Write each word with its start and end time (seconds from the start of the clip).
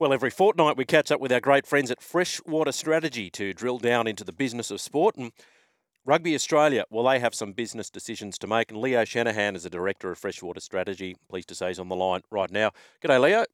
Well, 0.00 0.14
every 0.14 0.30
fortnight 0.30 0.78
we 0.78 0.86
catch 0.86 1.12
up 1.12 1.20
with 1.20 1.30
our 1.30 1.40
great 1.40 1.66
friends 1.66 1.90
at 1.90 2.00
Freshwater 2.00 2.72
Strategy 2.72 3.28
to 3.32 3.52
drill 3.52 3.76
down 3.76 4.06
into 4.06 4.24
the 4.24 4.32
business 4.32 4.70
of 4.70 4.80
sport. 4.80 5.14
And 5.16 5.30
Rugby 6.06 6.34
Australia, 6.34 6.86
well, 6.88 7.04
they 7.04 7.18
have 7.18 7.34
some 7.34 7.52
business 7.52 7.90
decisions 7.90 8.38
to 8.38 8.46
make. 8.46 8.70
And 8.70 8.80
Leo 8.80 9.04
Shanahan 9.04 9.54
is 9.56 9.64
the 9.64 9.68
director 9.68 10.10
of 10.10 10.16
Freshwater 10.16 10.60
Strategy. 10.60 11.16
Pleased 11.28 11.50
to 11.50 11.54
say 11.54 11.68
he's 11.68 11.78
on 11.78 11.90
the 11.90 11.96
line 11.96 12.22
right 12.30 12.50
now. 12.50 12.70
G'day, 13.04 13.20
Leo. 13.20 13.44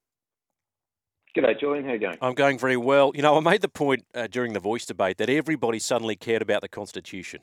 G'day, 1.37 1.59
Julian. 1.59 1.83
How 1.83 1.91
are 1.91 1.95
you 1.95 2.01
going? 2.01 2.19
I'm 2.23 2.35
going 2.35 2.61
very 2.61 2.77
well. 2.77 3.11
You 3.17 3.23
know, 3.23 3.37
I 3.37 3.41
made 3.41 3.61
the 3.61 3.69
point 3.69 4.05
uh, 4.15 4.29
during 4.29 4.53
the 4.53 4.61
voice 4.61 4.87
debate 4.87 5.19
that 5.19 5.29
everybody 5.29 5.81
suddenly 5.81 6.15
cared 6.15 6.43
about 6.43 6.61
the 6.63 6.69
Constitution. 6.69 7.41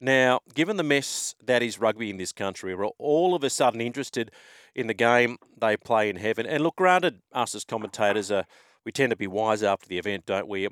Now, 0.00 0.40
given 0.54 0.78
the 0.78 0.82
mess 0.82 1.34
that 1.44 1.62
is 1.62 1.78
rugby 1.78 2.08
in 2.08 2.16
this 2.16 2.32
country, 2.32 2.74
we're 2.74 2.86
all 2.86 3.34
of 3.34 3.44
a 3.44 3.50
sudden 3.50 3.82
interested 3.82 4.30
in 4.74 4.86
the 4.86 4.94
game 4.94 5.36
they 5.60 5.76
play 5.76 6.08
in 6.08 6.16
heaven. 6.16 6.46
And 6.46 6.62
look, 6.62 6.76
granted, 6.76 7.20
us 7.32 7.54
as 7.54 7.64
commentators, 7.64 8.30
are, 8.30 8.46
we 8.84 8.92
tend 8.92 9.10
to 9.10 9.16
be 9.16 9.26
wise 9.26 9.62
after 9.62 9.86
the 9.86 9.98
event, 9.98 10.24
don't 10.24 10.48
we? 10.48 10.68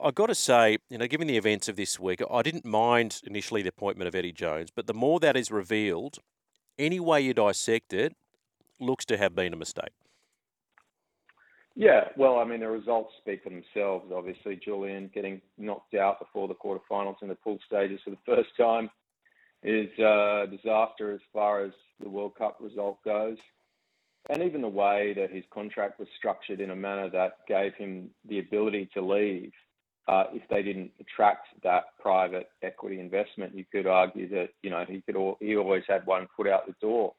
I've 0.00 0.14
got 0.14 0.26
to 0.26 0.34
say, 0.34 0.78
you 0.90 0.98
know, 0.98 1.06
given 1.06 1.26
the 1.26 1.38
events 1.38 1.68
of 1.68 1.76
this 1.76 1.98
week, 1.98 2.20
I 2.30 2.42
didn't 2.42 2.66
mind 2.66 3.22
initially 3.24 3.62
the 3.62 3.70
appointment 3.70 4.06
of 4.06 4.14
Eddie 4.14 4.32
Jones, 4.32 4.70
but 4.70 4.86
the 4.86 4.94
more 4.94 5.18
that 5.20 5.36
is 5.36 5.50
revealed, 5.50 6.18
any 6.78 7.00
way 7.00 7.22
you 7.22 7.32
dissect 7.32 7.94
it, 7.94 8.14
looks 8.78 9.04
to 9.06 9.16
have 9.16 9.34
been 9.34 9.54
a 9.54 9.56
mistake. 9.56 9.94
Yeah, 11.78 12.08
well, 12.16 12.40
I 12.40 12.44
mean, 12.44 12.58
the 12.58 12.68
results 12.68 13.14
speak 13.20 13.44
for 13.44 13.50
themselves. 13.50 14.10
Obviously, 14.12 14.56
Julian 14.56 15.12
getting 15.14 15.40
knocked 15.58 15.94
out 15.94 16.18
before 16.18 16.48
the 16.48 16.54
quarterfinals 16.56 17.22
in 17.22 17.28
the 17.28 17.36
pool 17.36 17.60
stages 17.68 18.00
for 18.02 18.10
the 18.10 18.16
first 18.26 18.48
time 18.58 18.90
is 19.62 19.88
a 20.00 20.46
disaster 20.50 21.12
as 21.12 21.20
far 21.32 21.64
as 21.64 21.70
the 22.02 22.08
World 22.08 22.34
Cup 22.36 22.56
result 22.60 22.98
goes. 23.04 23.36
And 24.28 24.42
even 24.42 24.60
the 24.60 24.68
way 24.68 25.14
that 25.16 25.30
his 25.30 25.44
contract 25.54 26.00
was 26.00 26.08
structured 26.18 26.58
in 26.60 26.72
a 26.72 26.76
manner 26.76 27.08
that 27.10 27.34
gave 27.46 27.74
him 27.74 28.10
the 28.28 28.40
ability 28.40 28.90
to 28.94 29.00
leave 29.00 29.52
uh, 30.08 30.24
if 30.32 30.42
they 30.50 30.64
didn't 30.64 30.90
attract 30.98 31.46
that 31.62 31.96
private 32.00 32.48
equity 32.64 32.98
investment, 32.98 33.54
you 33.54 33.64
could 33.70 33.86
argue 33.86 34.28
that 34.30 34.48
you 34.64 34.70
know 34.70 34.84
he 34.88 35.00
could 35.02 35.14
all, 35.14 35.36
he 35.38 35.56
always 35.56 35.84
had 35.86 36.04
one 36.06 36.26
foot 36.36 36.48
out 36.48 36.66
the 36.66 36.74
door. 36.80 37.14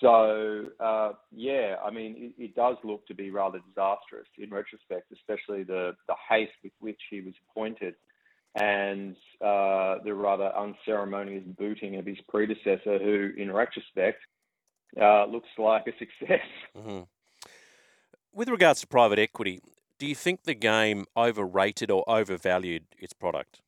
So 0.00 0.66
uh, 0.78 1.12
yeah, 1.32 1.76
I 1.84 1.90
mean, 1.90 2.34
it, 2.38 2.42
it, 2.42 2.54
does 2.54 2.76
look 2.84 3.06
to 3.08 3.14
be 3.14 3.30
rather 3.30 3.58
disastrous 3.58 4.28
in 4.38 4.50
retrospect, 4.50 5.10
especially 5.12 5.64
the 5.64 5.96
the 6.06 6.14
haste 6.28 6.52
with 6.62 6.72
which 6.78 7.00
he 7.10 7.20
was 7.20 7.34
appointed, 7.50 7.94
and 8.54 9.16
uh, 9.40 9.96
the 10.04 10.14
rather 10.14 10.52
unceremonious 10.56 11.44
booting 11.58 11.96
of 11.96 12.06
his 12.06 12.18
predecessor, 12.28 12.98
who, 12.98 13.32
in 13.36 13.50
retrospect, 13.50 14.18
uh, 15.00 15.26
looks 15.26 15.48
like 15.58 15.86
a 15.86 15.92
success. 15.98 16.46
Mm-hmm. 16.76 17.02
With 18.32 18.50
regards 18.50 18.82
to 18.82 18.86
private 18.86 19.18
equity, 19.18 19.60
do 19.98 20.06
you 20.06 20.14
think 20.14 20.44
the 20.44 20.54
game 20.54 21.06
overrated 21.16 21.90
or 21.90 22.04
overvalued 22.06 22.84
its 22.96 23.12
product? 23.12 23.62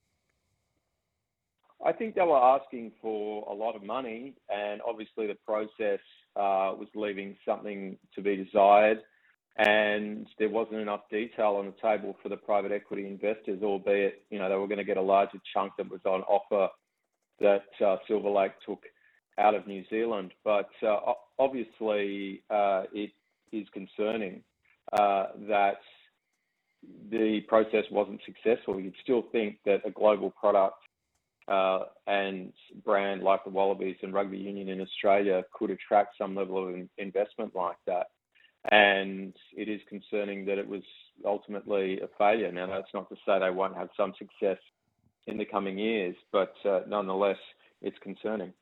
I 1.84 1.92
think 1.92 2.14
they 2.14 2.22
were 2.22 2.36
asking 2.36 2.92
for 3.00 3.46
a 3.50 3.54
lot 3.54 3.74
of 3.74 3.82
money, 3.82 4.34
and 4.50 4.82
obviously 4.86 5.26
the 5.26 5.36
process 5.46 6.00
uh, 6.36 6.76
was 6.76 6.88
leaving 6.94 7.36
something 7.46 7.96
to 8.14 8.20
be 8.20 8.36
desired, 8.36 9.00
and 9.56 10.26
there 10.38 10.50
wasn't 10.50 10.80
enough 10.80 11.02
detail 11.10 11.56
on 11.58 11.66
the 11.66 11.74
table 11.80 12.16
for 12.22 12.28
the 12.28 12.36
private 12.36 12.72
equity 12.72 13.06
investors, 13.06 13.62
albeit 13.62 14.22
you 14.30 14.38
know 14.38 14.48
they 14.48 14.56
were 14.56 14.66
going 14.66 14.78
to 14.78 14.84
get 14.84 14.98
a 14.98 15.02
larger 15.02 15.38
chunk 15.54 15.72
that 15.78 15.90
was 15.90 16.00
on 16.04 16.22
offer 16.22 16.68
that 17.40 17.64
uh, 17.84 17.96
Silver 18.06 18.30
Lake 18.30 18.52
took 18.66 18.82
out 19.38 19.54
of 19.54 19.66
New 19.66 19.82
Zealand. 19.88 20.32
But 20.44 20.68
uh, 20.86 20.98
obviously, 21.38 22.42
uh, 22.50 22.84
it 22.92 23.10
is 23.52 23.66
concerning 23.72 24.42
uh, 24.92 25.28
that 25.48 25.78
the 27.10 27.40
process 27.48 27.84
wasn't 27.90 28.20
successful. 28.24 28.78
You'd 28.78 28.94
still 29.02 29.24
think 29.32 29.58
that 29.64 29.80
a 29.86 29.90
global 29.90 30.30
product 30.30 30.76
uh, 31.48 31.80
and 32.06 32.52
brand 32.84 33.22
like 33.22 33.44
the 33.44 33.50
Wallabies 33.50 33.96
and 34.02 34.12
rugby 34.12 34.38
union 34.38 34.68
in 34.68 34.80
Australia 34.80 35.42
could 35.52 35.70
attract 35.70 36.16
some 36.16 36.34
level 36.34 36.68
of 36.68 36.74
investment 36.98 37.54
like 37.54 37.76
that. 37.86 38.08
And 38.70 39.34
it 39.56 39.68
is 39.68 39.80
concerning 39.88 40.44
that 40.46 40.58
it 40.58 40.68
was 40.68 40.82
ultimately 41.24 42.00
a 42.00 42.08
failure. 42.18 42.52
Now, 42.52 42.66
that's 42.66 42.92
not 42.92 43.08
to 43.08 43.16
say 43.26 43.38
they 43.38 43.50
won't 43.50 43.76
have 43.76 43.88
some 43.96 44.12
success 44.18 44.58
in 45.26 45.38
the 45.38 45.44
coming 45.44 45.78
years, 45.78 46.14
but 46.30 46.54
uh, 46.64 46.80
nonetheless, 46.86 47.38
it's 47.80 47.98
concerning. 47.98 48.52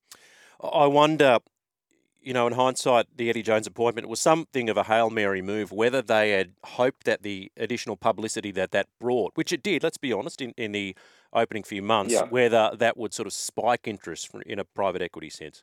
I 0.63 0.87
wonder, 0.87 1.39
you 2.23 2.33
know, 2.33 2.47
in 2.47 2.53
hindsight, 2.53 3.07
the 3.17 3.29
Eddie 3.31 3.43
Jones 3.43 3.67
appointment 3.67 4.09
was 4.09 4.21
something 4.21 4.69
of 4.69 4.77
a 4.77 4.85
Hail 4.85 5.11
Mary 5.11 5.43
move, 5.43 5.73
whether 5.73 6.03
they 6.03 6.31
had 6.31 6.53
hoped 6.65 7.05
that 7.05 7.23
the 7.23 7.51
additional 7.57 7.97
publicity 7.97 8.51
that 8.53 8.71
that 8.73 8.87
brought, 9.01 9.33
which 9.35 9.53
it 9.53 9.63
did, 9.63 9.83
let's 9.83 9.99
be 9.99 10.13
honest, 10.13 10.41
in, 10.41 10.53
in 10.57 10.73
the 10.73 10.97
opening 11.33 11.63
few 11.63 11.83
months, 11.83 12.13
yeah. 12.13 12.25
whether 12.25 12.71
that 12.77 12.97
would 12.97 13.13
sort 13.13 13.27
of 13.27 13.33
spike 13.33 13.87
interest 13.87 14.31
in 14.47 14.59
a 14.59 14.65
private 14.65 15.03
equity 15.03 15.31
sense. 15.31 15.63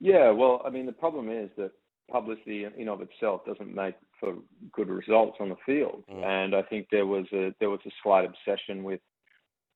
Yeah, 0.00 0.30
well, 0.30 0.62
I 0.64 0.70
mean, 0.70 0.86
the 0.86 0.92
problem 0.92 1.28
is 1.28 1.50
that 1.56 1.72
publicity 2.10 2.64
in 2.64 2.88
of 2.88 3.02
itself 3.02 3.44
doesn't 3.44 3.74
make 3.74 3.94
for 4.20 4.34
good 4.72 4.88
results 4.88 5.36
on 5.40 5.48
the 5.48 5.56
field, 5.66 6.04
mm. 6.10 6.24
and 6.24 6.54
I 6.54 6.62
think 6.62 6.88
there 6.90 7.06
was 7.06 7.26
a 7.32 7.54
there 7.60 7.70
was 7.70 7.80
a 7.86 7.90
slight 8.02 8.24
obsession 8.24 8.82
with 8.82 9.00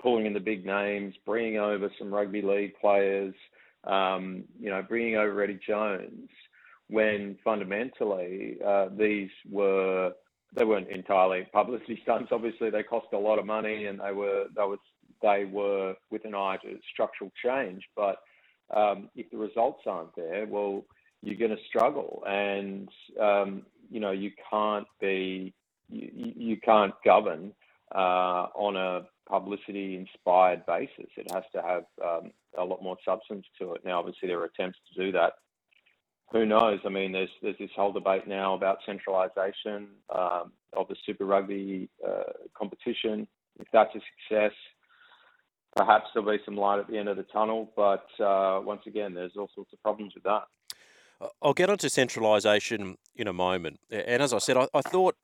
pulling 0.00 0.26
in 0.26 0.32
the 0.32 0.40
big 0.40 0.64
names, 0.64 1.14
bringing 1.24 1.58
over 1.58 1.90
some 1.98 2.12
rugby 2.12 2.42
league 2.42 2.72
players, 2.80 3.34
um, 3.84 4.44
you 4.60 4.70
know, 4.70 4.82
bringing 4.82 5.16
over 5.16 5.42
Eddie 5.42 5.60
Jones, 5.66 6.28
when 6.88 7.36
fundamentally 7.44 8.56
uh, 8.66 8.88
these 8.96 9.30
were 9.48 10.12
they 10.54 10.64
weren't 10.64 10.88
entirely 10.88 11.46
publicity 11.52 11.98
stunts. 12.02 12.30
Obviously, 12.32 12.70
they 12.70 12.82
cost 12.82 13.06
a 13.12 13.18
lot 13.18 13.38
of 13.38 13.46
money, 13.46 13.86
and 13.86 14.00
they 14.00 14.12
were 14.12 14.44
they 14.54 14.62
was 14.62 14.78
they 15.22 15.44
were 15.44 15.94
with 16.10 16.24
an 16.24 16.34
eye 16.34 16.58
to 16.62 16.78
structural 16.92 17.30
change. 17.44 17.82
But 17.96 18.16
um, 18.74 19.08
if 19.14 19.30
the 19.30 19.38
results 19.38 19.82
aren't 19.86 20.14
there, 20.16 20.46
well, 20.46 20.84
you're 21.22 21.36
going 21.36 21.56
to 21.56 21.64
struggle, 21.68 22.22
and 22.26 22.88
um, 23.20 23.62
you 23.90 24.00
know 24.00 24.12
you 24.12 24.30
can't 24.50 24.86
be 25.00 25.54
you, 25.88 26.32
you 26.36 26.56
can't 26.60 26.94
govern 27.04 27.52
uh, 27.94 28.48
on 28.54 28.76
a 28.76 29.06
publicity 29.28 29.96
inspired 29.96 30.66
basis. 30.66 31.10
It 31.16 31.30
has 31.32 31.44
to 31.54 31.62
have 31.62 31.84
um, 32.04 32.32
a 32.58 32.64
lot 32.64 32.82
more 32.82 32.96
substance 33.04 33.46
to 33.60 33.74
it. 33.74 33.82
Now, 33.84 34.00
obviously, 34.00 34.28
there 34.28 34.40
are 34.40 34.44
attempts 34.44 34.78
to 34.92 35.04
do 35.04 35.12
that 35.12 35.34
who 36.32 36.46
knows? 36.46 36.80
I 36.84 36.88
mean, 36.88 37.12
there's 37.12 37.30
there's 37.42 37.58
this 37.58 37.70
whole 37.76 37.92
debate 37.92 38.26
now 38.26 38.54
about 38.54 38.78
centralisation 38.86 39.88
um, 40.14 40.52
of 40.72 40.88
the 40.88 40.96
Super 41.04 41.26
Rugby 41.26 41.88
uh, 42.06 42.32
competition. 42.56 43.26
If 43.60 43.66
that's 43.72 43.94
a 43.94 44.00
success, 44.30 44.52
perhaps 45.76 46.06
there'll 46.14 46.30
be 46.30 46.42
some 46.44 46.56
light 46.56 46.80
at 46.80 46.88
the 46.88 46.98
end 46.98 47.08
of 47.08 47.16
the 47.16 47.24
tunnel. 47.24 47.70
But 47.76 48.06
uh, 48.18 48.60
once 48.62 48.82
again, 48.86 49.14
there's 49.14 49.32
all 49.36 49.50
sorts 49.54 49.72
of 49.72 49.82
problems 49.82 50.14
with 50.14 50.24
that. 50.24 50.44
I'll 51.40 51.54
get 51.54 51.70
onto 51.70 51.88
centralisation 51.88 52.96
in 53.14 53.28
a 53.28 53.32
moment. 53.32 53.80
And 53.90 54.22
as 54.22 54.32
I 54.32 54.38
said, 54.38 54.56
I, 54.56 54.66
I, 54.74 54.80
thought 54.80 55.16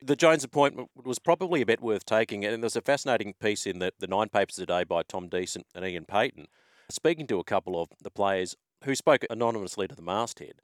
the 0.00 0.16
Jones 0.16 0.42
appointment 0.42 0.88
was 1.04 1.18
probably 1.18 1.60
a 1.60 1.66
bit 1.66 1.82
worth 1.82 2.06
taking. 2.06 2.44
And 2.44 2.62
there's 2.62 2.76
a 2.76 2.80
fascinating 2.80 3.34
piece 3.34 3.66
in 3.66 3.78
the, 3.78 3.92
the 3.98 4.06
Nine 4.06 4.28
Papers 4.28 4.54
today 4.54 4.84
by 4.84 5.02
Tom 5.02 5.28
Decent 5.28 5.66
and 5.74 5.84
Iain 5.84 6.06
Payten, 6.06 6.46
speaking 6.88 7.26
to 7.26 7.38
a 7.40 7.44
couple 7.44 7.80
of 7.80 7.90
the 8.02 8.10
players 8.10 8.56
who 8.84 8.94
spoke 8.94 9.24
anonymously 9.30 9.88
to 9.88 9.94
the 9.94 10.02
masthead. 10.02 10.54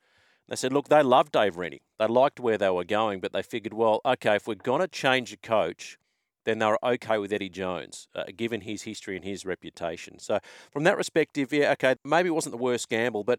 They 0.49 0.57
said, 0.57 0.73
look, 0.73 0.89
they 0.89 1.03
loved 1.03 1.33
Dave 1.33 1.57
Rennie. 1.57 1.83
They 1.99 2.07
liked 2.07 2.41
where 2.41 2.59
they 2.59 2.71
were 2.71 2.85
going, 2.85 3.21
but 3.21 3.33
they 3.33 3.43
figured, 3.43 3.73
well, 3.73 4.01
okay, 4.05 4.35
if 4.37 4.49
we're 4.49 4.57
going 4.57 4.81
to 4.81 4.89
change 4.89 5.33
a 5.33 5.37
coach, 5.37 5.97
then 6.45 6.59
they 6.59 6.67
were 6.67 6.85
okay 6.85 7.19
with 7.19 7.33
Eddie 7.33 7.49
Jones, 7.49 8.09
uh, 8.15 8.25
given 8.37 8.63
his 8.63 8.83
history 8.83 9.15
and 9.15 9.25
his 9.25 9.45
reputation. 9.45 10.19
So, 10.19 10.41
from 10.73 10.85
that 10.85 10.97
perspective, 10.97 11.53
yeah, 11.53 11.73
okay, 11.73 11.95
maybe 12.05 12.29
it 12.29 12.33
wasn't 12.33 12.53
the 12.53 12.63
worst 12.63 12.89
gamble, 12.89 13.23
but 13.23 13.39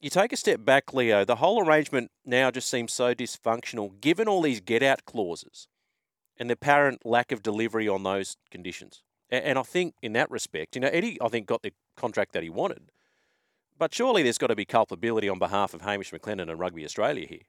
you 0.00 0.10
take 0.10 0.32
a 0.32 0.36
step 0.36 0.64
back, 0.64 0.92
Leo, 0.92 1.24
the 1.24 1.36
whole 1.36 1.66
arrangement 1.66 2.10
now 2.26 2.50
just 2.50 2.68
seems 2.68 2.92
so 2.92 3.14
dysfunctional, 3.14 3.98
given 4.00 4.28
all 4.28 4.42
these 4.42 4.60
get 4.60 4.82
out 4.82 5.04
clauses 5.04 5.68
and 6.36 6.50
the 6.50 6.54
apparent 6.54 7.06
lack 7.06 7.30
of 7.30 7.42
delivery 7.42 7.88
on 7.88 8.02
those 8.02 8.36
conditions. 8.50 9.02
And 9.30 9.58
I 9.58 9.62
think 9.62 9.94
in 10.02 10.12
that 10.12 10.30
respect, 10.30 10.74
you 10.74 10.80
know, 10.80 10.88
Eddie, 10.88 11.16
I 11.22 11.28
think, 11.28 11.46
got 11.46 11.62
the 11.62 11.72
contract 11.96 12.32
that 12.32 12.42
he 12.42 12.50
wanted. 12.50 12.90
But 13.82 13.92
surely 13.92 14.22
there's 14.22 14.38
got 14.38 14.46
to 14.46 14.54
be 14.54 14.64
culpability 14.64 15.28
on 15.28 15.40
behalf 15.40 15.74
of 15.74 15.80
Hamish 15.80 16.12
McLennan 16.12 16.48
and 16.48 16.56
Rugby 16.56 16.84
Australia 16.84 17.26
here. 17.26 17.40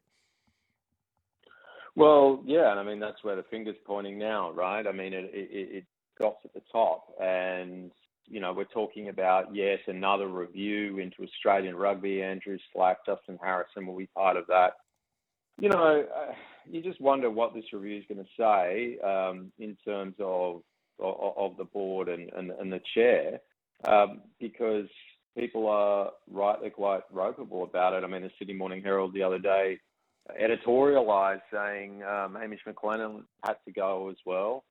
Well, 1.96 2.42
yeah, 2.44 2.72
and 2.72 2.80
I 2.80 2.84
mean 2.84 3.00
that's 3.00 3.24
where 3.24 3.36
the 3.36 3.46
finger's 3.52 3.76
pointing 3.86 4.18
now, 4.18 4.50
right? 4.50 4.88
I 4.88 4.92
mean 4.92 5.14
it 5.14 5.30
it, 5.32 5.48
it 5.52 5.86
got 6.18 6.38
at 6.44 6.52
the 6.56 6.64
top, 6.72 7.06
and 7.22 7.92
you 8.26 8.40
know 8.40 8.52
we're 8.52 8.64
talking 8.64 9.10
about 9.10 9.54
yes 9.56 9.78
another 9.86 10.28
review 10.28 10.98
into 10.98 11.22
Australian 11.22 11.76
rugby. 11.76 12.24
Andrew 12.24 12.58
Slack, 12.74 13.06
Justin 13.06 13.38
Harrison 13.40 13.86
will 13.86 13.98
be 13.98 14.08
part 14.08 14.36
of 14.36 14.48
that. 14.48 14.72
You 15.60 15.70
know, 15.70 16.04
uh, 16.18 16.34
you 16.68 16.82
just 16.82 17.00
wonder 17.00 17.30
what 17.30 17.54
this 17.54 17.66
review 17.72 18.00
is 18.00 18.06
going 18.10 18.26
to 18.26 18.32
say 18.36 18.98
um, 19.08 19.52
in 19.60 19.78
terms 19.86 20.16
of, 20.20 20.64
of, 21.00 21.34
of 21.38 21.58
the 21.58 21.66
board 21.66 22.10
and 22.10 22.32
and, 22.34 22.50
and 22.50 22.74
the 22.74 22.82
chair, 22.96 23.40
um, 23.88 24.22
because 24.40 24.88
people 25.38 25.68
are 25.68 26.12
rightly 26.30 26.70
quite 26.70 27.02
ropeable 27.14 27.64
about 27.64 27.94
it. 27.94 28.04
I 28.04 28.08
mean, 28.08 28.22
the 28.22 28.32
Sydney 28.38 28.54
Morning 28.54 28.82
Herald 28.82 29.14
the 29.14 29.24
other 29.24 29.40
day 29.40 29.80
editorialised 30.42 31.42
saying 31.52 32.02
um, 32.04 32.36
Hamish 32.40 32.62
McLennan 32.68 33.24
had 33.44 33.58
to 33.66 33.72
go 33.72 34.10
as 34.10 34.16
well. 34.26 34.64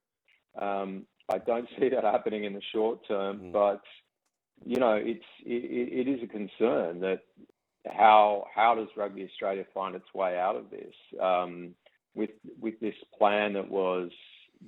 Um, 0.61 1.07
I 1.31 1.39
don't 1.39 1.69
see 1.79 1.89
that 1.91 2.05
happening 2.05 2.45
in 2.45 2.53
the 2.53 2.63
short 2.73 3.07
term, 3.07 3.39
mm. 3.41 3.53
but 3.53 3.83
you 4.65 4.79
know, 4.79 4.95
it's 4.95 5.25
it, 5.45 6.07
it 6.07 6.11
is 6.11 6.23
a 6.23 6.27
concern 6.27 7.01
that 7.01 7.21
how 7.87 8.47
how 8.55 8.75
does 8.75 8.89
Rugby 8.97 9.25
Australia 9.25 9.65
find 9.75 9.95
its 9.95 10.13
way 10.15 10.39
out 10.39 10.57
of 10.57 10.71
this 10.71 10.95
um, 11.21 11.75
with 12.15 12.31
with 12.61 12.79
this 12.81 12.95
plan 13.19 13.55
that 13.55 13.69
was 13.69 14.11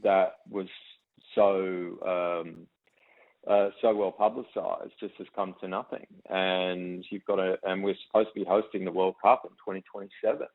that 0.03 0.37
was 0.51 0.67
so 1.35 1.99
um, 2.07 2.67
uh, 3.49 3.71
so 3.83 3.95
well 3.95 4.13
publicised 4.13 4.93
just 4.99 5.15
has 5.19 5.27
come 5.35 5.55
to 5.61 5.69
nothing. 5.69 6.07
And 6.31 7.05
you've 7.11 7.25
got 7.25 7.37
to, 7.37 7.57
and 7.65 7.83
we're 7.83 7.97
supposed 8.07 8.29
to 8.35 8.41
be 8.41 8.47
hosting 8.47 8.85
the 8.85 8.93
World 8.93 9.17
Cup 9.23 9.43
in 9.45 9.51
2027. 9.51 10.47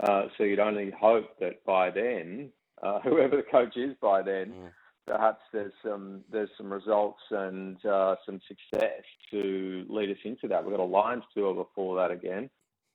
Uh, 0.00 0.22
so 0.36 0.44
you'd 0.44 0.58
only 0.58 0.90
hope 0.90 1.38
that 1.40 1.64
by 1.64 1.90
then, 1.90 2.50
uh, 2.82 3.00
whoever 3.04 3.36
the 3.36 3.42
coach 3.42 3.76
is 3.76 3.94
by 4.00 4.22
then, 4.22 4.52
mm. 4.52 4.70
perhaps 5.06 5.42
there's 5.52 5.72
some 5.82 6.22
there's 6.30 6.50
some 6.56 6.72
results 6.72 7.20
and 7.30 7.84
uh, 7.86 8.16
some 8.26 8.40
success 8.48 9.02
to 9.30 9.86
lead 9.88 10.10
us 10.10 10.18
into 10.24 10.48
that. 10.48 10.64
We've 10.64 10.76
got 10.76 10.82
a 10.82 10.86
Lions 10.86 11.24
tour 11.34 11.54
before 11.54 11.96
that 11.96 12.10
again. 12.10 12.50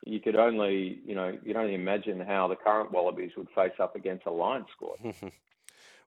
You 0.06 0.20
could 0.20 0.36
only, 0.36 1.00
you 1.06 1.14
know, 1.14 1.28
you 1.28 1.40
would 1.46 1.56
only 1.56 1.74
imagine 1.74 2.20
how 2.20 2.46
the 2.46 2.56
current 2.56 2.92
Wallabies 2.92 3.30
would 3.38 3.48
face 3.54 3.72
up 3.80 3.96
against 3.96 4.26
a 4.26 4.30
Lions 4.30 4.66
squad. 4.76 4.98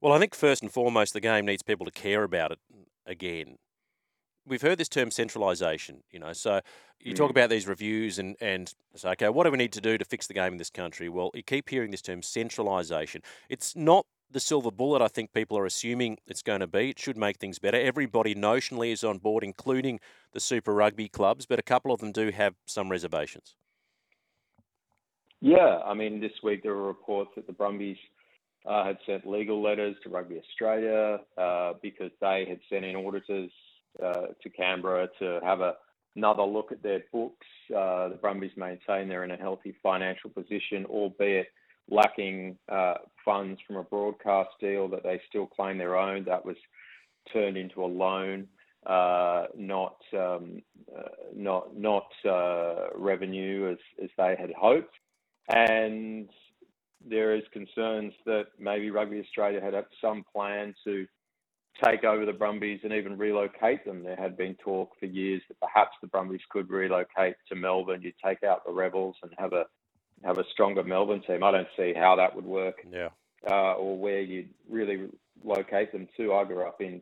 well, 0.01 0.13
I 0.13 0.19
think 0.19 0.35
first 0.35 0.61
and 0.61 0.71
foremost, 0.71 1.13
the 1.13 1.19
game 1.19 1.47
needs 1.47 1.63
people 1.63 1.85
to 1.87 1.91
care 1.91 2.23
about 2.23 2.51
it 2.51 2.59
again. 3.07 3.57
We've 4.45 4.61
heard 4.61 4.77
this 4.77 4.89
term 4.89 5.11
centralisation, 5.11 6.03
you 6.11 6.19
know. 6.19 6.33
So 6.33 6.61
you 6.99 7.13
mm. 7.13 7.17
talk 7.17 7.29
about 7.29 7.49
these 7.49 7.67
reviews 7.67 8.19
and 8.19 8.35
and 8.39 8.73
say, 8.95 9.09
okay, 9.11 9.29
what 9.29 9.43
do 9.43 9.51
we 9.51 9.57
need 9.57 9.73
to 9.73 9.81
do 9.81 9.97
to 9.97 10.05
fix 10.05 10.27
the 10.27 10.33
game 10.33 10.53
in 10.53 10.57
this 10.57 10.69
country? 10.69 11.09
Well, 11.09 11.31
you 11.33 11.43
keep 11.43 11.69
hearing 11.69 11.91
this 11.91 12.01
term 12.01 12.21
centralisation. 12.21 13.21
It's 13.49 13.75
not 13.75 14.05
the 14.31 14.39
silver 14.39 14.71
bullet. 14.71 15.01
I 15.01 15.07
think 15.07 15.33
people 15.33 15.57
are 15.57 15.65
assuming 15.65 16.17
it's 16.27 16.41
going 16.41 16.59
to 16.59 16.67
be. 16.67 16.89
It 16.89 16.99
should 16.99 17.17
make 17.17 17.37
things 17.37 17.59
better. 17.59 17.79
Everybody 17.79 18.35
notionally 18.35 18.91
is 18.91 19.03
on 19.03 19.17
board, 19.19 19.43
including 19.43 19.99
the 20.33 20.39
Super 20.39 20.73
Rugby 20.73 21.07
clubs, 21.07 21.45
but 21.45 21.59
a 21.59 21.63
couple 21.63 21.91
of 21.91 21.99
them 21.99 22.11
do 22.11 22.31
have 22.31 22.55
some 22.65 22.89
reservations. 22.89 23.55
Yeah, 25.39 25.79
I 25.85 25.93
mean, 25.93 26.19
this 26.19 26.31
week 26.43 26.63
there 26.63 26.73
were 26.73 26.87
reports 26.87 27.31
that 27.35 27.47
the 27.47 27.53
Brumbies 27.53 27.97
uh, 28.67 28.83
had 28.83 28.97
sent 29.05 29.25
legal 29.25 29.61
letters 29.61 29.95
to 30.03 30.09
Rugby 30.09 30.39
Australia 30.39 31.19
uh, 31.37 31.73
because 31.81 32.11
they 32.19 32.45
had 32.47 32.59
sent 32.69 32.85
in 32.85 32.95
auditors 32.95 33.51
uh, 34.03 34.27
to 34.41 34.49
Canberra 34.49 35.07
to 35.19 35.39
have 35.43 35.61
a, 35.61 35.75
another 36.15 36.43
look 36.43 36.71
at 36.71 36.83
their 36.83 37.03
books. 37.13 37.47
Uh, 37.69 38.09
the 38.09 38.17
Brumbies 38.21 38.51
maintain 38.57 39.07
they're 39.07 39.23
in 39.23 39.31
a 39.31 39.37
healthy 39.37 39.75
financial 39.81 40.29
position, 40.29 40.85
albeit 40.85 41.47
lacking 41.89 42.57
uh, 42.69 42.95
funds 43.23 43.59
from 43.65 43.77
a 43.77 43.83
broadcast 43.83 44.49
deal 44.59 44.89
that 44.89 45.03
they 45.03 45.21
still 45.29 45.47
claim 45.47 45.77
their 45.77 45.95
own. 45.95 46.25
That 46.25 46.45
was 46.45 46.57
turned 47.31 47.55
into 47.55 47.83
a 47.83 47.87
loan, 47.87 48.47
uh, 48.85 49.45
not 49.55 49.95
um, 50.13 50.61
not 51.33 51.77
not 51.77 52.07
revenue 52.95 53.71
as 53.71 54.03
as 54.03 54.09
they 54.17 54.35
had 54.37 54.51
hoped. 54.59 54.93
And 55.49 56.29
there 57.05 57.35
is 57.35 57.43
concerns 57.51 58.13
that 58.25 58.47
maybe 58.59 58.89
Rugby 58.89 59.19
Australia 59.19 59.61
had 59.61 59.73
some 60.01 60.23
plan 60.33 60.73
to 60.83 61.05
take 61.83 62.03
over 62.03 62.25
the 62.25 62.33
Brumbies 62.33 62.79
and 62.83 62.93
even 62.93 63.17
relocate 63.17 63.85
them. 63.85 64.03
There 64.03 64.15
had 64.15 64.35
been 64.35 64.55
talk 64.55 64.91
for 64.99 65.05
years 65.05 65.41
that 65.47 65.59
perhaps 65.59 65.95
the 66.01 66.07
Brumbies 66.07 66.41
could 66.49 66.69
relocate 66.69 67.35
to 67.49 67.55
Melbourne. 67.55 68.01
You 68.01 68.11
take 68.23 68.43
out 68.43 68.65
the 68.65 68.73
Rebels 68.73 69.15
and 69.21 69.31
have 69.37 69.53
a 69.53 69.65
have 70.23 70.39
a 70.39 70.43
stronger 70.51 70.83
Melbourne 70.83 71.21
team. 71.27 71.43
I 71.43 71.51
don't 71.51 71.67
see 71.77 71.93
how 71.95 72.15
that 72.15 72.35
would 72.35 72.45
work. 72.45 72.77
Yeah. 72.91 73.09
Uh, 73.49 73.73
or 73.73 73.97
where 73.97 74.21
you'd 74.21 74.49
really 74.67 75.09
locate 75.43 75.91
them 75.91 76.07
to. 76.17 76.33
I 76.33 76.43
grew 76.43 76.67
up 76.67 76.81
in 76.81 77.01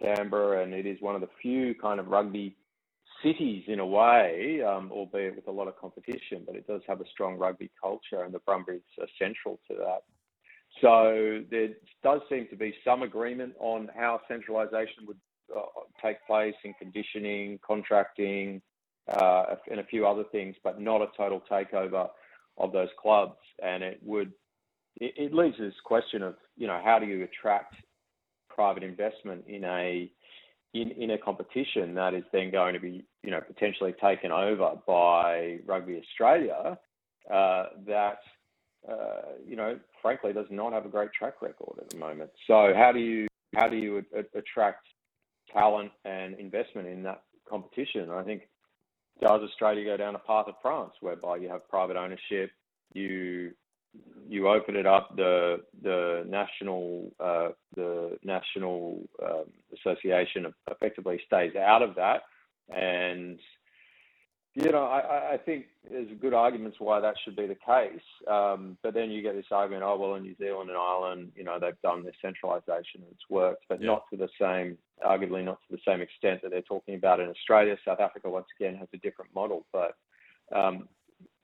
Canberra, 0.00 0.62
and 0.62 0.72
it 0.72 0.86
is 0.86 1.00
one 1.00 1.16
of 1.16 1.20
the 1.20 1.28
few 1.42 1.74
kind 1.74 1.98
of 1.98 2.06
rugby 2.06 2.56
cities 3.22 3.64
in 3.66 3.80
a 3.80 3.86
way, 3.86 4.62
um, 4.62 4.90
albeit 4.92 5.36
with 5.36 5.48
a 5.48 5.50
lot 5.50 5.68
of 5.68 5.78
competition, 5.78 6.42
but 6.46 6.56
it 6.56 6.66
does 6.66 6.82
have 6.86 7.00
a 7.00 7.08
strong 7.12 7.36
rugby 7.36 7.70
culture, 7.80 8.22
and 8.22 8.32
the 8.32 8.40
Brumbies 8.40 8.82
are 9.00 9.08
central 9.18 9.60
to 9.68 9.76
that. 9.76 10.02
So 10.80 11.42
there 11.50 11.68
does 12.02 12.20
seem 12.28 12.46
to 12.50 12.56
be 12.56 12.74
some 12.84 13.02
agreement 13.02 13.54
on 13.58 13.88
how 13.96 14.20
centralisation 14.28 15.06
would 15.06 15.18
uh, 15.54 15.62
take 16.02 16.24
place 16.26 16.54
in 16.64 16.74
conditioning, 16.74 17.58
contracting, 17.66 18.60
uh, 19.08 19.54
and 19.70 19.80
a 19.80 19.84
few 19.84 20.06
other 20.06 20.24
things, 20.32 20.56
but 20.64 20.80
not 20.80 21.00
a 21.00 21.06
total 21.16 21.42
takeover 21.50 22.08
of 22.58 22.72
those 22.72 22.88
clubs. 23.00 23.38
And 23.62 23.82
it 23.82 24.00
would 24.02 24.32
it, 24.96 25.14
it 25.16 25.34
leaves 25.34 25.56
this 25.58 25.74
question 25.84 26.22
of 26.22 26.34
you 26.56 26.66
know 26.66 26.80
how 26.84 26.98
do 26.98 27.06
you 27.06 27.24
attract 27.24 27.74
private 28.48 28.82
investment 28.82 29.44
in 29.46 29.64
a 29.64 30.10
in, 30.82 30.90
in 30.92 31.10
a 31.12 31.18
competition 31.18 31.94
that 31.94 32.14
is 32.14 32.24
then 32.32 32.50
going 32.50 32.74
to 32.74 32.80
be, 32.80 33.04
you 33.22 33.30
know, 33.30 33.40
potentially 33.40 33.94
taken 34.00 34.32
over 34.32 34.76
by 34.86 35.58
Rugby 35.66 35.98
Australia, 35.98 36.78
uh, 37.32 37.64
that, 37.86 38.18
uh, 38.88 39.32
you 39.46 39.56
know, 39.56 39.78
frankly 40.02 40.32
does 40.32 40.46
not 40.50 40.72
have 40.72 40.86
a 40.86 40.88
great 40.88 41.12
track 41.12 41.42
record 41.42 41.78
at 41.80 41.88
the 41.90 41.98
moment. 41.98 42.30
So 42.46 42.72
how 42.74 42.92
do 42.92 43.00
you 43.00 43.26
how 43.54 43.68
do 43.68 43.76
you 43.76 44.04
attract 44.34 44.86
talent 45.52 45.92
and 46.04 46.38
investment 46.38 46.88
in 46.88 47.02
that 47.04 47.22
competition? 47.48 48.10
I 48.10 48.22
think 48.22 48.42
does 49.20 49.40
Australia 49.42 49.84
go 49.84 49.96
down 49.96 50.14
a 50.14 50.18
path 50.18 50.46
of 50.48 50.54
France 50.60 50.92
whereby 51.00 51.36
you 51.36 51.48
have 51.48 51.68
private 51.68 51.96
ownership, 51.96 52.50
you 52.92 53.52
you 54.28 54.48
open 54.48 54.76
it 54.76 54.86
up, 54.86 55.14
the 55.16 55.62
the 55.82 56.24
national 56.28 57.12
uh, 57.20 57.48
the 57.74 58.18
national 58.24 59.08
um, 59.22 59.44
association 59.74 60.52
effectively 60.70 61.20
stays 61.26 61.54
out 61.56 61.82
of 61.82 61.94
that, 61.96 62.22
and 62.74 63.38
you 64.54 64.72
know 64.72 64.84
I, 64.84 65.34
I 65.34 65.36
think 65.38 65.66
there's 65.88 66.08
good 66.20 66.34
arguments 66.34 66.78
why 66.80 67.00
that 67.00 67.14
should 67.24 67.36
be 67.36 67.46
the 67.46 67.54
case. 67.54 68.00
Um, 68.28 68.76
but 68.82 68.94
then 68.94 69.10
you 69.10 69.22
get 69.22 69.34
this 69.34 69.46
argument, 69.50 69.84
oh 69.84 69.96
well, 69.96 70.14
in 70.14 70.22
New 70.22 70.36
Zealand 70.36 70.70
and 70.70 70.78
Ireland, 70.78 71.32
you 71.36 71.44
know 71.44 71.58
they've 71.60 71.80
done 71.82 72.04
this 72.04 72.16
centralisation 72.20 73.02
and 73.02 73.12
it's 73.12 73.30
worked, 73.30 73.64
but 73.68 73.80
yeah. 73.80 73.86
not 73.86 74.04
to 74.10 74.16
the 74.16 74.28
same, 74.40 74.76
arguably 75.04 75.44
not 75.44 75.58
to 75.68 75.76
the 75.76 75.82
same 75.86 76.00
extent 76.00 76.42
that 76.42 76.50
they're 76.50 76.62
talking 76.62 76.96
about 76.96 77.20
in 77.20 77.28
Australia. 77.28 77.76
South 77.84 78.00
Africa 78.00 78.28
once 78.28 78.48
again 78.58 78.74
has 78.76 78.88
a 78.92 78.98
different 78.98 79.32
model, 79.34 79.66
but 79.72 79.94
um, 80.54 80.88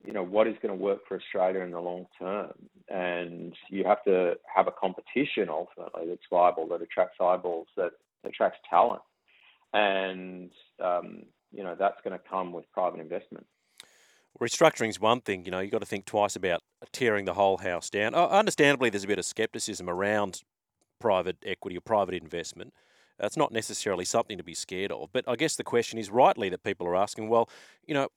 you 0.05 0.13
know, 0.13 0.23
what 0.23 0.47
is 0.47 0.57
going 0.63 0.77
to 0.77 0.83
work 0.83 1.01
for 1.07 1.17
Australia 1.17 1.61
in 1.61 1.71
the 1.71 1.81
long 1.81 2.07
term? 2.19 2.53
And 2.89 3.55
you 3.69 3.85
have 3.85 4.03
to 4.05 4.35
have 4.55 4.67
a 4.67 4.73
competition 4.73 5.49
ultimately 5.49 6.09
that's 6.09 6.23
viable, 6.31 6.67
that 6.69 6.83
attracts 6.83 7.17
eyeballs, 7.21 7.69
that 7.77 7.93
attracts 8.25 8.59
talent. 8.69 9.03
And, 9.73 10.51
um, 10.83 11.23
you 11.53 11.63
know, 11.63 11.77
that's 11.79 12.01
going 12.05 12.19
to 12.19 12.25
come 12.29 12.53
with 12.53 12.71
private 12.73 13.01
investment. 13.01 13.47
Restructuring 14.41 14.89
is 14.89 14.99
one 14.99 15.21
thing, 15.21 15.45
you 15.45 15.51
know, 15.51 15.61
you've 15.61 15.73
got 15.73 15.81
to 15.81 15.87
think 15.87 16.07
twice 16.07 16.37
about 16.37 16.63
tearing 16.91 17.27
the 17.27 17.35
whole 17.35 17.59
house 17.59 17.91
down. 17.91 18.15
understandably, 18.15 18.91
there's 18.91 19.05
a 19.05 19.09
bit 19.09 19.19
of 19.19 19.27
skepticism 19.27 19.89
around 19.89 20.43
private 20.99 21.37
equity 21.45 21.77
or 21.77 21.81
private 21.81 22.15
investment. 22.15 22.73
It's 23.19 23.37
not 23.37 23.53
necessarily 23.53 24.05
something 24.05 24.39
to 24.39 24.45
be 24.45 24.55
scared 24.55 24.91
of. 24.91 25.11
But 25.13 25.25
I 25.29 25.37
guess 25.37 25.57
the 25.57 25.65
question 25.65 25.99
is 25.99 26.11
rightly 26.11 26.49
that 26.49 26.65
people 26.65 26.87
are 26.87 26.97
asking, 26.97 27.29
well, 27.29 27.49
you 27.87 27.95
know, 27.95 28.09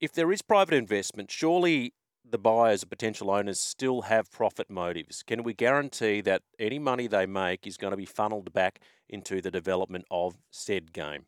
if 0.00 0.12
there 0.12 0.32
is 0.32 0.42
private 0.42 0.74
investment, 0.74 1.30
surely 1.30 1.92
the 2.28 2.38
buyers 2.38 2.82
or 2.82 2.86
potential 2.86 3.30
owners 3.30 3.60
still 3.60 4.02
have 4.02 4.30
profit 4.30 4.70
motives. 4.70 5.22
Can 5.22 5.42
we 5.42 5.52
guarantee 5.52 6.20
that 6.22 6.42
any 6.58 6.78
money 6.78 7.06
they 7.06 7.26
make 7.26 7.66
is 7.66 7.76
going 7.76 7.90
to 7.90 7.96
be 7.96 8.06
funneled 8.06 8.52
back 8.52 8.80
into 9.08 9.40
the 9.40 9.50
development 9.50 10.04
of 10.10 10.36
said 10.50 10.92
game? 10.92 11.26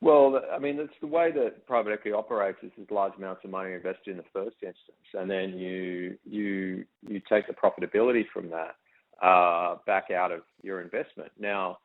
Well, 0.00 0.40
I 0.52 0.58
mean, 0.60 0.78
it's 0.78 0.92
the 1.00 1.08
way 1.08 1.32
that 1.32 1.66
private 1.66 1.92
equity 1.92 2.12
operates. 2.12 2.58
Is 2.62 2.70
large 2.88 3.14
amounts 3.16 3.42
of 3.44 3.50
money 3.50 3.72
invested 3.72 4.12
in 4.12 4.16
the 4.16 4.24
first 4.32 4.56
instance, 4.62 5.08
and 5.14 5.28
then 5.28 5.58
you 5.58 6.16
you 6.24 6.84
you 7.08 7.20
take 7.28 7.48
the 7.48 7.52
profitability 7.52 8.22
from 8.32 8.48
that 8.50 8.76
uh, 9.20 9.76
back 9.86 10.12
out 10.12 10.30
of 10.30 10.42
your 10.62 10.82
investment. 10.82 11.32
Now, 11.36 11.78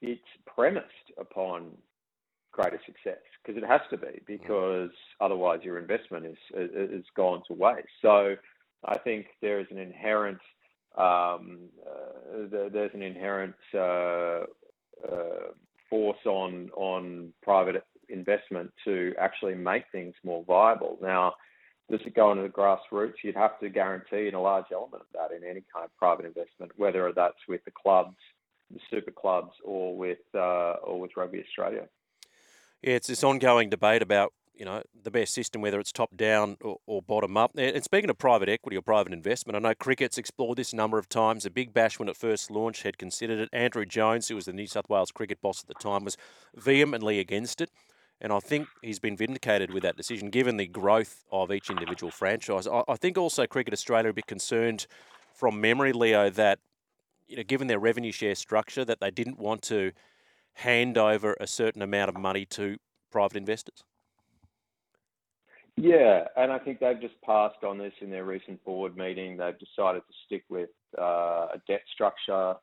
it's 0.00 0.20
premised 0.44 1.12
upon 1.18 1.70
greater 2.52 2.80
success 2.86 3.18
because 3.42 3.60
it 3.60 3.66
has 3.66 3.80
to 3.90 3.96
be 3.96 4.20
because 4.26 4.90
otherwise 5.20 5.60
your 5.62 5.78
investment 5.78 6.26
is 6.26 6.36
is 6.54 7.04
gone 7.16 7.42
to 7.48 7.54
waste. 7.54 7.88
So 8.00 8.36
I 8.84 8.98
think 8.98 9.26
there 9.40 9.60
is 9.60 9.66
an 9.70 9.78
inherent 9.78 10.38
um, 10.96 11.58
uh, 11.86 12.48
there's 12.50 12.94
an 12.94 13.02
inherent 13.02 13.54
uh, 13.74 14.44
uh, 15.10 15.52
force 15.88 16.18
on 16.26 16.70
on 16.74 17.32
private 17.42 17.82
investment 18.08 18.70
to 18.84 19.14
actually 19.18 19.54
make 19.54 19.84
things 19.90 20.14
more 20.22 20.44
viable. 20.44 20.98
Now, 21.00 21.34
does 21.90 22.00
it 22.04 22.14
go 22.14 22.30
into 22.32 22.42
the 22.42 22.48
grassroots? 22.48 23.14
You'd 23.24 23.36
have 23.36 23.58
to 23.60 23.68
guarantee 23.68 24.28
in 24.28 24.34
a 24.34 24.40
large 24.40 24.66
element 24.72 25.02
of 25.02 25.08
that 25.14 25.34
in 25.34 25.42
any 25.42 25.64
kind 25.72 25.84
of 25.84 25.96
private 25.96 26.26
investment, 26.26 26.72
whether 26.76 27.10
that's 27.14 27.34
with 27.48 27.64
the 27.64 27.70
clubs, 27.70 28.16
the 28.70 28.80
super 28.90 29.10
clubs, 29.10 29.52
or 29.64 29.96
with 29.96 30.18
uh, 30.34 30.74
or 30.84 31.00
with 31.00 31.12
Rugby 31.16 31.42
Australia. 31.42 31.88
It's 32.82 33.06
this 33.06 33.22
ongoing 33.22 33.70
debate 33.70 34.02
about 34.02 34.32
you 34.54 34.66
know, 34.66 34.82
the 35.02 35.10
best 35.10 35.32
system, 35.34 35.62
whether 35.62 35.80
it's 35.80 35.92
top 35.92 36.16
down 36.16 36.56
or, 36.60 36.76
or, 36.86 37.02
bottom 37.02 37.36
up. 37.36 37.52
And 37.56 37.82
speaking 37.82 38.10
of 38.10 38.18
private 38.18 38.48
equity 38.48 38.76
or 38.76 38.82
private 38.82 39.12
investment, 39.12 39.56
I 39.56 39.58
know 39.60 39.74
cricket's 39.74 40.18
explored 40.18 40.58
this 40.58 40.72
a 40.72 40.76
number 40.76 40.98
of 40.98 41.08
times. 41.08 41.44
The 41.44 41.50
Big 41.50 41.72
Bash, 41.72 41.98
when 41.98 42.08
it 42.08 42.16
first 42.16 42.50
launched, 42.50 42.82
had 42.82 42.98
considered 42.98 43.40
it. 43.40 43.48
Andrew 43.52 43.84
Jones, 43.84 44.28
who 44.28 44.34
was 44.34 44.44
the 44.44 44.52
New 44.52 44.66
South 44.66 44.88
Wales 44.88 45.10
cricket 45.10 45.40
boss 45.40 45.62
at 45.62 45.68
the 45.68 45.74
time, 45.74 46.04
was 46.04 46.16
vehemently 46.54 47.18
against 47.18 47.60
it. 47.60 47.70
And 48.20 48.32
I 48.32 48.38
think 48.38 48.68
he's 48.82 49.00
been 49.00 49.16
vindicated 49.16 49.72
with 49.72 49.82
that 49.82 49.96
decision, 49.96 50.30
given 50.30 50.58
the 50.58 50.68
growth 50.68 51.24
of 51.32 51.50
each 51.50 51.70
individual 51.70 52.12
franchise. 52.12 52.68
I, 52.68 52.84
I 52.86 52.96
think 52.96 53.18
also 53.18 53.46
Cricket 53.46 53.72
Australia 53.72 54.08
are 54.08 54.10
a 54.10 54.14
bit 54.14 54.26
concerned 54.26 54.86
from 55.34 55.60
memory, 55.60 55.92
Leo, 55.92 56.30
that 56.30 56.60
you 57.26 57.36
know, 57.36 57.42
given 57.42 57.66
their 57.66 57.80
revenue 57.80 58.12
share 58.12 58.34
structure, 58.34 58.84
that 58.84 59.00
they 59.00 59.10
didn't 59.10 59.38
want 59.38 59.62
to 59.62 59.92
hand 60.54 60.98
over 60.98 61.36
a 61.40 61.46
certain 61.46 61.82
amount 61.82 62.08
of 62.08 62.16
money 62.16 62.44
to 62.46 62.76
private 63.10 63.36
investors. 63.36 63.84
Yeah, 65.76 66.24
and 66.36 66.52
I 66.52 66.58
think 66.58 66.80
they've 66.80 67.00
just 67.00 67.20
passed 67.22 67.64
on 67.64 67.78
this 67.78 67.94
in 68.00 68.10
their 68.10 68.24
recent 68.24 68.62
board 68.64 68.96
meeting. 68.96 69.36
They've 69.36 69.58
decided 69.58 70.02
to 70.06 70.14
stick 70.26 70.44
with 70.50 70.68
uh, 70.98 71.48
a 71.54 71.62
debt 71.66 71.82
structure 71.92 72.54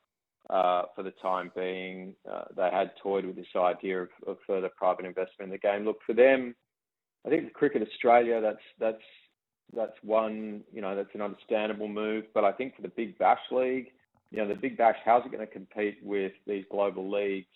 uh, 0.49 0.83
for 0.95 1.03
the 1.03 1.13
time 1.21 1.51
being. 1.55 2.13
Uh, 2.29 2.43
they 2.55 2.69
had 2.71 2.91
toyed 3.01 3.25
with 3.25 3.35
this 3.35 3.47
idea 3.55 4.03
of, 4.03 4.09
of, 4.27 4.37
further 4.45 4.69
private 4.77 5.05
investment 5.05 5.47
in 5.47 5.49
the 5.49 5.57
game. 5.57 5.85
Look, 5.85 5.99
for 6.05 6.13
them, 6.13 6.55
I 7.25 7.29
think 7.29 7.51
Cricket 7.53 7.81
Australia, 7.81 8.39
that's 8.41 8.63
that's 8.79 9.03
that's 9.75 9.97
one, 10.03 10.61
you 10.71 10.81
know, 10.81 10.95
that's 10.95 11.13
an 11.13 11.21
understandable 11.21 11.87
move. 11.87 12.25
But 12.33 12.43
I 12.43 12.51
think 12.51 12.75
for 12.75 12.83
the 12.83 12.89
Big 12.89 13.17
Bash 13.17 13.41
League, 13.51 13.87
you 14.31 14.37
know, 14.37 14.47
the 14.47 14.55
Big 14.55 14.77
Bash, 14.77 14.97
how's 15.03 15.25
it 15.25 15.31
going 15.31 15.45
to 15.45 15.51
compete 15.51 15.97
with 16.03 16.33
these 16.47 16.65
global 16.71 17.11
leagues 17.11 17.47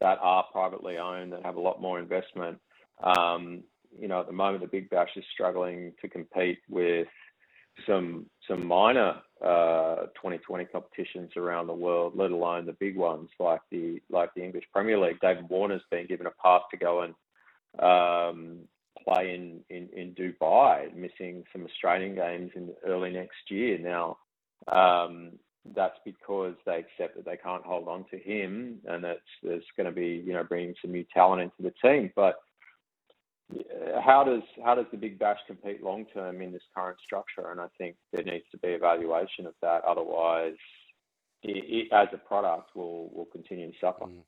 that 0.00 0.18
are 0.20 0.44
privately 0.52 0.98
owned 0.98 1.32
that 1.32 1.44
have 1.44 1.56
a 1.56 1.60
lot 1.60 1.80
more 1.80 1.98
investment? 1.98 2.58
Um, 3.02 3.62
you 3.98 4.08
know, 4.08 4.20
at 4.20 4.26
the 4.26 4.32
moment, 4.32 4.62
the 4.62 4.68
Big 4.68 4.90
Bash 4.90 5.10
is 5.16 5.24
struggling 5.32 5.92
to 6.00 6.08
compete 6.08 6.58
with 6.68 7.08
some 7.86 8.26
some 8.48 8.66
minor 8.66 9.14
uh, 9.44 10.06
2020 10.14 10.66
competitions 10.66 11.32
around 11.36 11.66
the 11.66 11.72
world, 11.72 12.12
let 12.16 12.30
alone 12.30 12.66
the 12.66 12.72
big 12.74 12.96
ones 12.96 13.28
like 13.38 13.60
the 13.70 14.00
like 14.10 14.30
the 14.34 14.44
English 14.44 14.64
Premier 14.72 14.98
League. 14.98 15.20
David 15.20 15.48
Warner's 15.48 15.82
been 15.90 16.06
given 16.06 16.26
a 16.26 16.30
pass 16.42 16.62
to 16.70 16.76
go 16.76 17.02
and 17.02 17.14
um, 17.78 18.58
play 19.04 19.34
in, 19.34 19.60
in, 19.70 19.88
in 19.96 20.14
Dubai, 20.14 20.94
missing 20.94 21.44
some 21.52 21.64
Australian 21.64 22.14
games 22.14 22.50
in 22.54 22.70
early 22.86 23.10
next 23.10 23.50
year. 23.50 23.78
Now, 23.78 24.18
um, 24.68 25.32
that's 25.74 25.98
because 26.04 26.54
they 26.66 26.78
accept 26.78 27.16
that 27.16 27.24
they 27.24 27.36
can't 27.36 27.64
hold 27.64 27.88
on 27.88 28.04
to 28.10 28.18
him, 28.18 28.78
and 28.86 29.04
that's 29.04 29.20
there's 29.42 29.64
going 29.76 29.86
to 29.86 29.92
be 29.92 30.22
you 30.26 30.32
know 30.32 30.44
bringing 30.44 30.74
some 30.82 30.92
new 30.92 31.04
talent 31.14 31.42
into 31.42 31.62
the 31.62 31.88
team, 31.88 32.10
but 32.16 32.36
how 34.04 34.24
does 34.24 34.42
how 34.64 34.74
does 34.74 34.86
the 34.90 34.96
Big 34.96 35.18
Bash 35.18 35.38
compete 35.46 35.82
long 35.82 36.06
term 36.12 36.42
in 36.42 36.52
this 36.52 36.62
current 36.74 36.98
structure? 37.04 37.50
And 37.50 37.60
I 37.60 37.66
think 37.78 37.96
there 38.12 38.24
needs 38.24 38.44
to 38.52 38.58
be 38.58 38.68
evaluation 38.68 39.46
of 39.46 39.54
that. 39.62 39.84
Otherwise, 39.84 40.56
it, 41.42 41.64
it, 41.68 41.92
as 41.92 42.08
a 42.12 42.18
product, 42.18 42.74
will 42.74 43.10
will 43.12 43.26
continue 43.26 43.70
to 43.70 43.78
suffer. 43.80 44.04
Mm. 44.04 44.22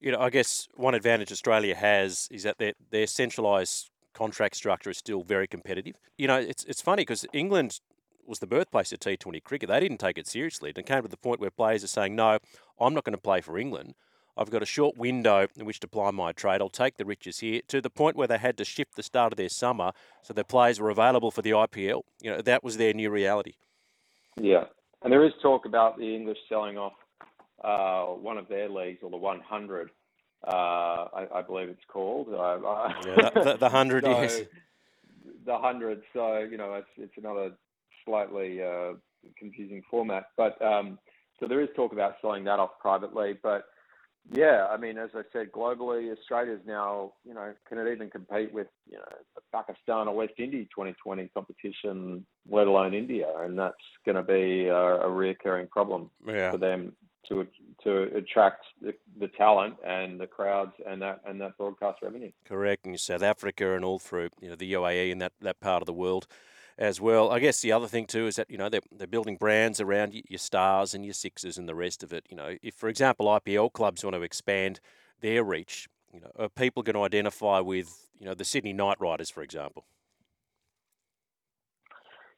You 0.00 0.12
know, 0.12 0.20
I 0.20 0.30
guess 0.30 0.68
one 0.74 0.94
advantage 0.94 1.32
Australia 1.32 1.74
has 1.74 2.28
is 2.30 2.42
that 2.44 2.58
their 2.58 2.72
their 2.90 3.06
centralised 3.06 3.90
contract 4.12 4.56
structure 4.56 4.90
is 4.90 4.98
still 4.98 5.22
very 5.22 5.46
competitive. 5.46 5.96
You 6.18 6.28
know, 6.28 6.38
it's 6.38 6.64
it's 6.64 6.80
funny 6.80 7.02
because 7.02 7.26
England 7.32 7.80
was 8.28 8.38
the 8.38 8.46
birthplace 8.46 8.92
of 8.92 9.00
T20 9.00 9.42
cricket. 9.42 9.68
They 9.68 9.80
didn't 9.80 9.98
take 9.98 10.18
it 10.18 10.26
seriously. 10.26 10.72
It 10.74 10.86
came 10.86 11.02
to 11.02 11.08
the 11.08 11.16
point 11.16 11.40
where 11.40 11.50
players 11.50 11.84
are 11.84 11.88
saying, 11.88 12.16
"No, 12.16 12.38
I'm 12.80 12.94
not 12.94 13.04
going 13.04 13.14
to 13.14 13.20
play 13.20 13.40
for 13.40 13.58
England." 13.58 13.94
I've 14.36 14.50
got 14.50 14.62
a 14.62 14.66
short 14.66 14.96
window 14.96 15.46
in 15.56 15.64
which 15.64 15.80
to 15.80 15.88
ply 15.88 16.10
my 16.10 16.32
trade. 16.32 16.60
I'll 16.60 16.68
take 16.68 16.96
the 16.96 17.04
riches 17.04 17.38
here 17.38 17.60
to 17.68 17.80
the 17.80 17.90
point 17.90 18.16
where 18.16 18.26
they 18.26 18.38
had 18.38 18.56
to 18.58 18.64
shift 18.64 18.96
the 18.96 19.02
start 19.02 19.32
of 19.32 19.36
their 19.36 19.48
summer 19.48 19.92
so 20.22 20.34
their 20.34 20.44
players 20.44 20.80
were 20.80 20.90
available 20.90 21.30
for 21.30 21.42
the 21.42 21.50
IPL. 21.50 22.02
You 22.20 22.32
know, 22.32 22.42
that 22.42 22.64
was 22.64 22.76
their 22.76 22.92
new 22.92 23.10
reality. 23.10 23.54
Yeah. 24.40 24.64
And 25.02 25.12
there 25.12 25.24
is 25.24 25.32
talk 25.40 25.66
about 25.66 25.98
the 25.98 26.14
English 26.14 26.38
selling 26.48 26.78
off 26.78 26.94
uh, 27.62 28.06
one 28.14 28.38
of 28.38 28.48
their 28.48 28.68
leagues 28.68 29.00
or 29.02 29.10
the 29.10 29.16
100. 29.16 29.90
Uh, 30.46 30.50
I, 30.50 31.26
I, 31.36 31.42
believe 31.42 31.68
it's 31.68 31.84
called. 31.88 32.28
Uh, 32.28 32.58
yeah, 33.06 33.30
the, 33.30 33.40
the, 33.44 33.56
the 33.56 33.64
100, 33.64 34.04
so, 34.04 34.10
yes. 34.10 34.40
The 35.46 35.52
100. 35.52 36.02
So, 36.12 36.38
you 36.40 36.58
know, 36.58 36.74
it's, 36.74 36.88
it's 36.98 37.16
another 37.16 37.52
slightly 38.04 38.62
uh, 38.62 38.92
confusing 39.38 39.82
format. 39.90 40.26
But 40.36 40.60
um, 40.62 40.98
so 41.40 41.48
there 41.48 41.60
is 41.60 41.68
talk 41.76 41.92
about 41.92 42.16
selling 42.20 42.44
that 42.44 42.58
off 42.58 42.78
privately. 42.80 43.38
But 43.42 43.64
yeah, 44.32 44.66
I 44.70 44.78
mean, 44.78 44.96
as 44.96 45.10
I 45.14 45.22
said, 45.32 45.52
globally, 45.52 46.10
Australia's 46.10 46.60
now, 46.66 47.12
you 47.24 47.34
know, 47.34 47.52
can 47.68 47.78
it 47.78 47.92
even 47.92 48.08
compete 48.08 48.52
with, 48.54 48.68
you 48.88 48.96
know, 48.96 49.04
Pakistan 49.52 50.08
or 50.08 50.14
West 50.14 50.34
Indies 50.38 50.66
2020 50.74 51.28
competition, 51.34 52.24
let 52.48 52.66
alone 52.66 52.94
India? 52.94 53.28
And 53.40 53.58
that's 53.58 53.74
going 54.06 54.16
to 54.16 54.22
be 54.22 54.66
a, 54.66 54.74
a 54.74 55.08
reoccurring 55.08 55.68
problem 55.68 56.10
yeah. 56.26 56.50
for 56.50 56.58
them 56.58 56.94
to 57.28 57.46
to 57.82 58.02
attract 58.16 58.66
the, 58.82 58.94
the, 59.18 59.28
talent 59.28 59.76
and 59.86 60.20
the 60.20 60.26
crowds 60.26 60.72
and 60.86 61.00
that 61.00 61.20
and 61.26 61.40
that 61.40 61.56
broadcast 61.56 62.00
revenue. 62.02 62.30
Correct, 62.46 62.84
and 62.86 62.98
South 63.00 63.22
Africa 63.22 63.74
and 63.74 63.84
all 63.84 63.98
through 63.98 64.28
you 64.40 64.48
know 64.48 64.56
the 64.56 64.72
UAE 64.74 65.10
and 65.12 65.22
that 65.22 65.32
that 65.40 65.60
part 65.60 65.82
of 65.82 65.86
the 65.86 65.92
world 65.92 66.26
as 66.78 67.00
well. 67.00 67.30
I 67.30 67.38
guess 67.38 67.60
the 67.60 67.72
other 67.72 67.86
thing 67.86 68.06
too 68.06 68.26
is 68.26 68.36
that 68.36 68.50
you 68.50 68.58
know 68.58 68.68
they're, 68.68 68.80
they're 68.90 69.06
building 69.06 69.36
brands 69.36 69.80
around 69.80 70.14
your 70.28 70.38
stars 70.38 70.94
and 70.94 71.04
your 71.04 71.14
sixes 71.14 71.58
and 71.58 71.68
the 71.68 71.74
rest 71.74 72.02
of 72.02 72.12
it. 72.12 72.26
You 72.30 72.36
know, 72.36 72.56
if 72.62 72.74
for 72.74 72.88
example 72.88 73.26
IPL 73.26 73.72
clubs 73.72 74.04
want 74.04 74.14
to 74.14 74.22
expand 74.22 74.80
their 75.20 75.44
reach, 75.44 75.88
you 76.12 76.20
know, 76.20 76.30
are 76.38 76.48
people 76.48 76.82
going 76.82 76.94
to 76.94 77.02
identify 77.02 77.60
with 77.60 78.08
you 78.18 78.26
know 78.26 78.34
the 78.34 78.44
Sydney 78.44 78.72
Knight 78.72 79.00
Riders, 79.00 79.30
for 79.30 79.42
example? 79.42 79.84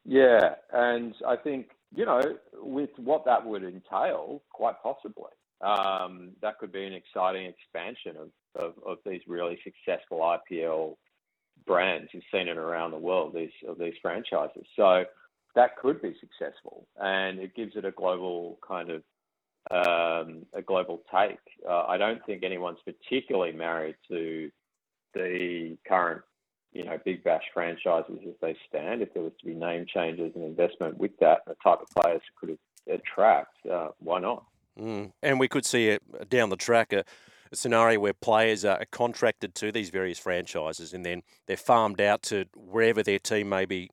Yeah, 0.04 0.54
and 0.72 1.14
I 1.26 1.36
think 1.36 1.70
you 1.94 2.04
know 2.04 2.20
with 2.54 2.90
what 2.96 3.24
that 3.24 3.44
would 3.44 3.64
entail, 3.64 4.42
quite 4.52 4.76
possibly. 4.82 5.30
Um, 5.62 6.32
that 6.42 6.58
could 6.58 6.70
be 6.70 6.84
an 6.84 6.92
exciting 6.92 7.46
expansion 7.46 8.14
of, 8.20 8.28
of, 8.62 8.74
of 8.86 8.98
these 9.06 9.22
really 9.26 9.58
successful 9.64 10.18
IPL 10.18 10.96
brands. 11.66 12.10
You've 12.12 12.24
seen 12.32 12.48
it 12.48 12.56
around 12.56 12.90
the 12.90 12.98
world, 12.98 13.34
these 13.34 13.50
of 13.68 13.78
these 13.78 13.94
franchises. 14.02 14.66
So 14.76 15.04
that 15.54 15.76
could 15.76 16.02
be 16.02 16.14
successful, 16.20 16.86
and 17.00 17.38
it 17.38 17.54
gives 17.54 17.76
it 17.76 17.84
a 17.84 17.90
global 17.90 18.58
kind 18.66 18.90
of 18.90 19.02
um, 19.70 20.46
a 20.52 20.62
global 20.62 21.02
take. 21.12 21.38
Uh, 21.68 21.84
I 21.86 21.96
don't 21.96 22.24
think 22.24 22.44
anyone's 22.44 22.78
particularly 22.84 23.52
married 23.52 23.96
to 24.08 24.50
the 25.14 25.76
current, 25.88 26.22
you 26.72 26.84
know, 26.84 26.98
big 27.04 27.24
bash 27.24 27.42
franchises 27.52 28.18
as 28.28 28.34
they 28.40 28.56
stand. 28.68 29.02
If 29.02 29.12
there 29.14 29.22
was 29.22 29.32
to 29.40 29.46
be 29.46 29.54
name 29.54 29.86
changes 29.92 30.32
and 30.34 30.44
investment 30.44 30.98
with 30.98 31.16
that, 31.20 31.40
the 31.46 31.56
type 31.64 31.80
of 31.80 31.88
players 32.02 32.22
could 32.38 32.58
attract, 32.88 33.56
uh, 33.66 33.88
why 33.98 34.20
not? 34.20 34.44
Mm. 34.78 35.12
And 35.22 35.40
we 35.40 35.48
could 35.48 35.64
see 35.64 35.88
it 35.88 36.28
down 36.28 36.50
the 36.50 36.56
track. 36.56 36.92
Uh, 36.92 37.02
a 37.52 37.56
scenario 37.56 38.00
where 38.00 38.12
players 38.12 38.64
are 38.64 38.84
contracted 38.90 39.54
to 39.56 39.72
these 39.72 39.90
various 39.90 40.18
franchises 40.18 40.92
and 40.92 41.04
then 41.04 41.22
they're 41.46 41.56
farmed 41.56 42.00
out 42.00 42.22
to 42.24 42.46
wherever 42.54 43.02
their 43.02 43.18
team 43.18 43.48
may 43.48 43.64
be 43.64 43.90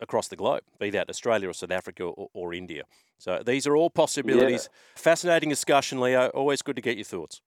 across 0.00 0.28
the 0.28 0.36
globe, 0.36 0.62
be 0.80 0.90
that 0.90 1.08
Australia 1.08 1.48
or 1.48 1.52
South 1.52 1.70
Africa 1.70 2.04
or, 2.04 2.28
or 2.32 2.52
India. 2.52 2.82
So 3.18 3.42
these 3.44 3.66
are 3.66 3.76
all 3.76 3.88
possibilities. 3.88 4.68
Yeah. 4.70 5.00
Fascinating 5.00 5.48
discussion, 5.48 6.00
Leo. 6.00 6.28
Always 6.28 6.60
good 6.60 6.76
to 6.76 6.82
get 6.82 6.96
your 6.96 7.04
thoughts. 7.04 7.40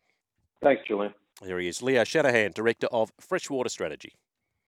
Thanks, 0.63 0.83
Julian. 0.87 1.13
There 1.41 1.59
he 1.59 1.67
is, 1.67 1.81
Leo 1.81 2.05
Shanahan, 2.05 2.53
Director 2.53 2.87
of 2.87 3.11
Freshwater 3.19 3.69
Strategy. 3.69 4.13